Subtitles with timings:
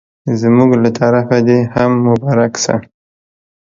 [0.41, 2.75] زموږ له طرفه دي هم مبارک سه